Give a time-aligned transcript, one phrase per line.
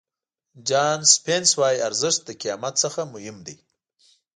[0.67, 3.55] جان سپینس وایي ارزښت له قیمت څخه مهم دی.